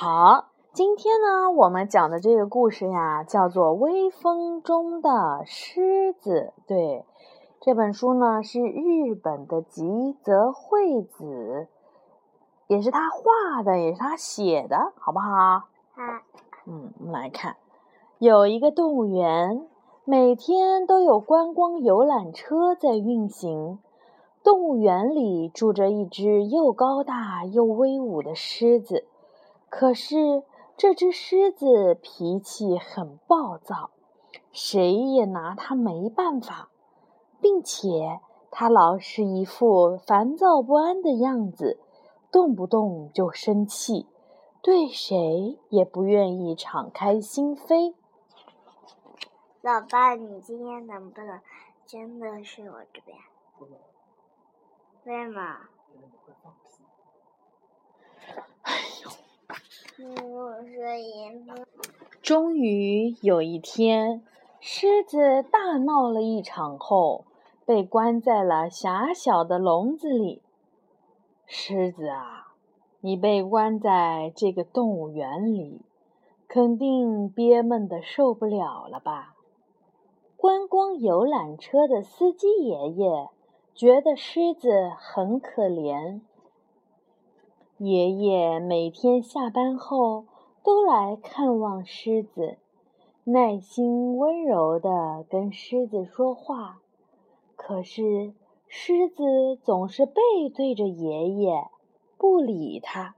[0.00, 6.52] 好，今天呢，我们讲的这个故事呀，叫做《微风中的狮子》。
[6.68, 7.04] 对，
[7.60, 11.66] 这本书呢是日本的吉泽惠子，
[12.68, 15.26] 也是他画的，也是他写的，好不好？
[15.26, 16.02] 好。
[16.68, 17.56] 嗯，我们来看，
[18.18, 19.66] 有一个动物园，
[20.04, 23.80] 每天都有观光游览车在运行。
[24.44, 29.04] 动物园里住着一只又高大又威武的狮子。
[29.70, 30.42] 可是
[30.76, 33.90] 这只狮子脾气很暴躁，
[34.52, 36.70] 谁也拿它没办法，
[37.40, 41.78] 并且它老是一副烦躁不安的样子，
[42.30, 44.06] 动不动就生气，
[44.62, 47.94] 对谁也不愿意敞开心扉。
[49.60, 51.40] 老爸，你今天能不能
[51.84, 53.18] 真的睡我这边？
[55.04, 55.56] 为什么？
[58.62, 58.72] 哎
[59.04, 59.10] 呦！
[60.00, 60.54] 我
[62.22, 64.22] 终于有一天，
[64.60, 67.24] 狮子大闹了一场后，
[67.66, 70.40] 被关在了狭小的笼子里。
[71.46, 72.54] 狮子啊，
[73.00, 75.80] 你被关在这个动物园里，
[76.46, 79.34] 肯定憋闷的受不了了吧？
[80.36, 83.28] 观光游览车的司机爷爷
[83.74, 86.20] 觉得狮子很可怜。
[87.78, 90.24] 爷爷每天下班后
[90.64, 92.58] 都来看望狮子，
[93.22, 96.80] 耐心温柔地跟狮子说话。
[97.54, 98.34] 可是
[98.66, 100.20] 狮子总是背
[100.52, 101.68] 对着爷爷，
[102.16, 103.14] 不理他。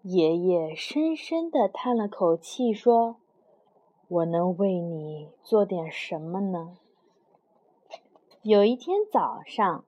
[0.00, 3.16] 爷爷深深地叹了口气，说
[4.08, 6.78] ：“我能为你做点什么呢？”
[8.40, 9.84] 有一天早上。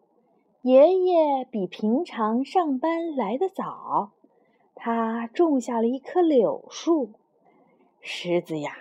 [0.62, 4.10] 爷爷比平常上班来得早，
[4.74, 7.10] 他种下了一棵柳树。
[8.00, 8.78] 狮子呀，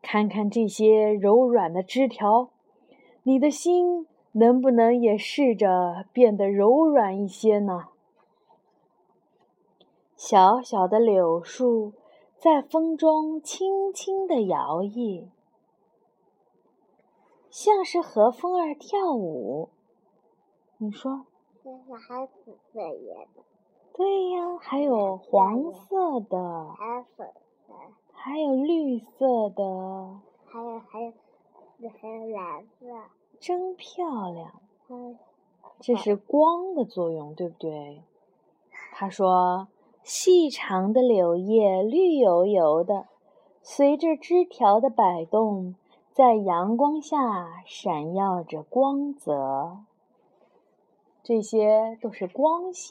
[0.00, 2.50] 看看这些柔软的枝条，
[3.24, 7.88] 你的心能不能也试着变得柔软一些呢？
[10.14, 11.92] 小小的柳树
[12.36, 15.26] 在风中轻轻地摇曳，
[17.50, 19.70] 像是和风儿跳舞。
[20.82, 21.26] 你说，
[21.62, 23.42] 这是还紫色叶的。
[23.92, 27.28] 对呀，还有黄色的，还有粉
[27.66, 27.74] 色，
[28.14, 31.12] 还有绿色的，还有还有
[32.00, 32.86] 还有蓝色，
[33.38, 34.52] 真漂亮。
[35.80, 38.02] 这是光的作用，对不对？
[38.94, 39.68] 他说，
[40.02, 43.06] 细长的柳叶绿油油的，
[43.60, 45.74] 随着枝条的摆动，
[46.10, 49.80] 在阳光下闪耀着光泽。
[51.30, 52.90] 这些都是光线。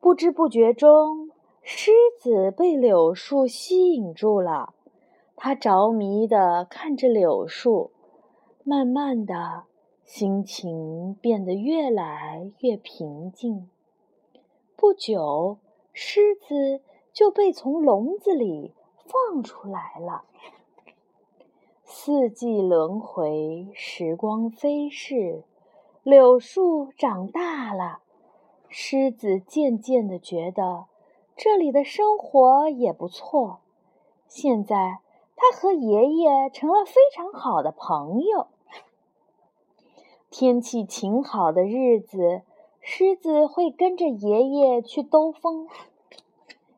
[0.00, 4.72] 不知不觉中，狮子被柳树吸引住了。
[5.36, 7.90] 它着迷地看着柳树，
[8.64, 9.64] 慢慢的，
[10.06, 13.68] 心情变得越来越平静。
[14.74, 15.58] 不久，
[15.92, 16.80] 狮子
[17.12, 18.72] 就被从笼子里
[19.04, 20.24] 放出来了。
[22.02, 25.44] 四季轮回，时光飞逝，
[26.02, 27.98] 柳树长大了，
[28.70, 30.86] 狮子渐渐的觉得
[31.36, 33.58] 这里的生活也不错。
[34.26, 35.00] 现在，
[35.36, 38.46] 他和爷爷成了非常好的朋友。
[40.30, 42.40] 天气晴好的日子，
[42.80, 45.66] 狮子会跟着爷爷去兜风；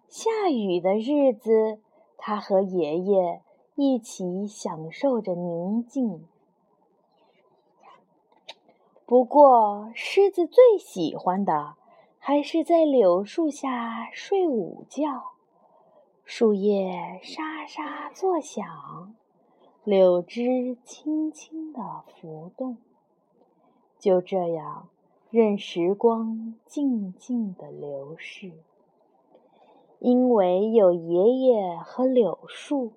[0.09, 1.79] 下雨的日子，
[2.19, 3.41] 他和爷爷。
[3.85, 6.25] 一起享受着宁静。
[9.05, 11.75] 不过，狮子最喜欢的
[12.17, 15.33] 还是在柳树下睡午觉。
[16.25, 19.17] 树叶沙沙作响，
[19.83, 22.77] 柳枝轻轻的浮动。
[23.99, 24.91] 就这样，
[25.29, 28.53] 任时光静静的流逝。
[29.99, 32.93] 因为有爷爷和柳树。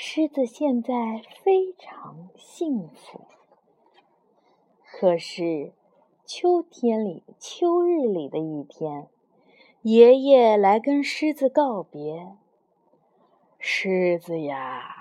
[0.00, 0.94] 狮子现在
[1.42, 3.22] 非常幸福。
[4.84, 5.72] 可是，
[6.24, 9.08] 秋天里、秋日里的一天，
[9.82, 12.36] 爷爷来跟狮子告别。
[13.58, 14.94] 狮子呀，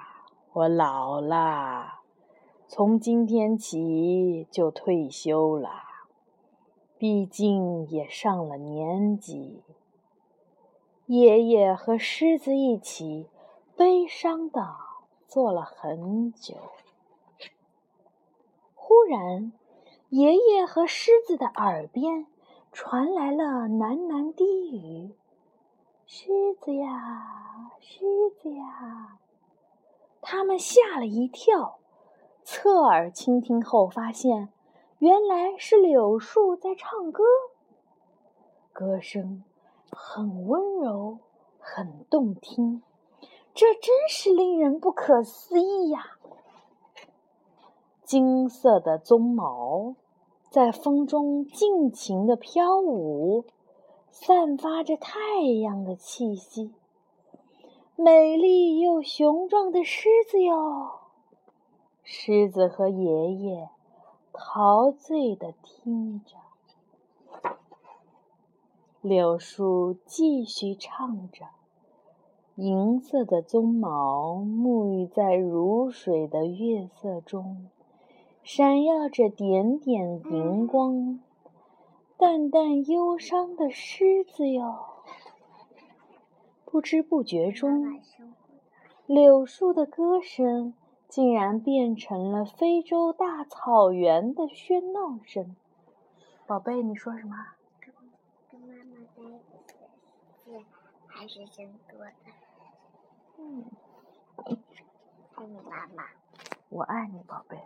[0.53, 1.99] 我老了，
[2.67, 5.69] 从今天起就退休了。
[6.97, 9.61] 毕竟也上了年纪。
[11.05, 13.27] 爷爷和狮子一起
[13.75, 14.86] 悲伤的。
[15.27, 16.55] 坐了很久，
[18.73, 19.51] 忽然，
[20.09, 22.27] 爷爷和狮子的耳边
[22.71, 25.13] 传来了喃喃低语
[26.07, 28.05] ：“狮子呀，狮
[28.41, 29.19] 子呀！”
[30.23, 31.79] 他们吓了一跳，
[32.43, 34.47] 侧耳倾听后发现，
[34.99, 37.23] 原来是柳树在唱歌。
[38.71, 39.43] 歌声
[39.91, 41.19] 很温柔，
[41.59, 42.81] 很动听，
[43.59, 46.19] 这真是令人不可思议呀！
[48.03, 49.95] 金色的鬃毛
[50.51, 53.45] 在风中尽情地飘舞，
[54.11, 56.71] 散发着太阳的气息。
[57.95, 60.99] 美丽又雄壮的狮子哟！
[62.03, 63.69] 狮子和爷爷
[64.31, 66.37] 陶醉地听着。
[69.01, 71.47] 柳树继续唱着，
[72.57, 77.69] 银色的鬃毛沐浴在如水的月色中。
[78.41, 81.19] 闪耀着点点银光，
[82.17, 84.75] 淡淡忧伤的狮子哟。
[86.65, 88.01] 不知不觉中，
[89.05, 90.73] 柳树的歌声
[91.07, 95.55] 竟然变成了非洲大草原的喧闹声。
[96.47, 97.35] 宝贝，你说什么？
[98.49, 99.37] 跟妈妈在一
[99.67, 100.65] 起
[101.05, 102.46] 还是真多的。
[103.39, 103.65] 嗯，
[105.35, 106.03] 爱你妈妈。
[106.69, 107.57] 我爱你，宝贝。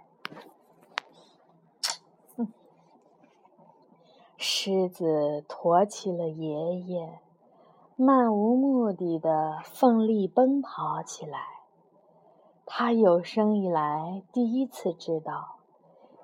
[4.37, 7.19] 狮子驮起了爷爷，
[7.95, 11.39] 漫无目的的奋力奔跑起来。
[12.65, 15.57] 他有生以来第一次知道，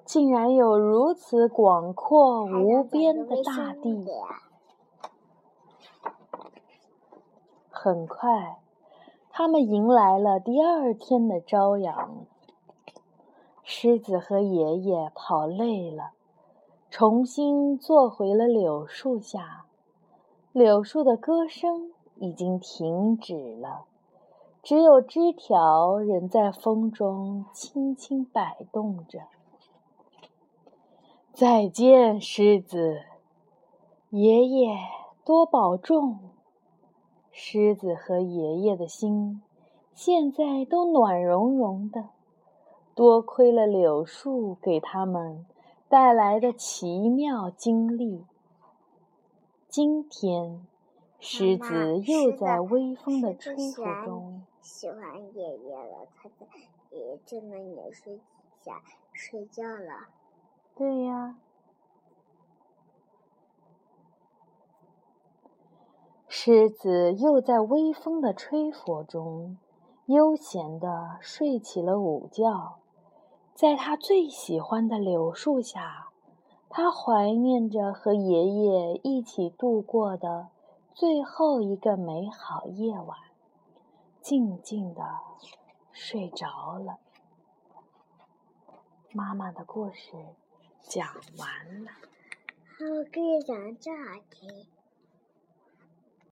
[0.03, 4.05] 竟然有如此广阔无边的大地。
[7.69, 8.59] 很快，
[9.39, 12.25] 他们迎来了第二天的朝阳。
[13.61, 16.13] 狮子和爷爷跑累了。
[16.89, 19.67] 重新坐回了柳树下，
[20.51, 23.85] 柳树的歌声已经停止了，
[24.63, 29.19] 只有枝条仍在风中轻轻摆动着。
[31.31, 33.01] 再见，狮子
[34.09, 34.75] 爷爷，
[35.23, 36.26] 多保重。
[37.39, 39.43] 狮子和爷爷的心
[39.93, 42.09] 现在都暖融融的，
[42.95, 45.45] 多亏了柳树给他们。
[45.87, 48.25] 带来的奇妙经历。
[49.69, 50.65] 今天，
[51.19, 54.99] 狮子又在微风的吹拂中喜欢
[55.35, 56.07] 爷爷了。
[56.15, 56.47] 他在
[56.89, 58.21] 爷爷正在柳树底
[58.61, 58.81] 下
[59.13, 60.07] 睡觉了。
[60.75, 61.37] 对呀。
[66.39, 69.57] 狮子又在微风的吹拂中
[70.05, 72.77] 悠闲地睡起了午觉。
[73.55, 76.09] 在他最喜欢的柳树下，
[76.69, 80.49] 他怀念着和爷爷一起度过的
[80.93, 83.17] 最后一个美好夜晚，
[84.21, 85.01] 静静的
[85.91, 86.99] 睡着了。
[89.11, 90.11] 妈妈的故事
[90.83, 91.03] 讲
[91.39, 91.89] 完了。
[92.77, 94.76] 好，可以讲这儿听。